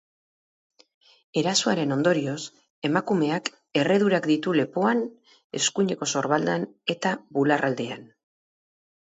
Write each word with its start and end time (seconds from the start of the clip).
Erasoaren 1.41 1.93
ondorioz, 1.95 2.37
emakumeak 2.89 3.51
erredurak 3.83 4.25
ditu 4.31 4.55
lepoan, 4.61 5.05
eskuineko 5.61 6.11
sorbaldan 6.15 6.67
eta 6.97 7.13
bularraldean. 7.39 8.07